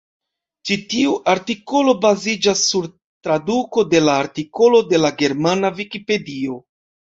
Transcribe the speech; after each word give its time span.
Ĉi-tiu 0.69 1.11
artikolo 1.33 1.93
baziĝas 2.07 2.65
sur 2.71 2.89
traduko 3.29 3.87
de 3.95 4.03
la 4.09 4.19
artikolo 4.25 4.83
de 4.95 5.05
la 5.07 5.15
germana 5.23 5.75
vikipedio. 5.81 6.61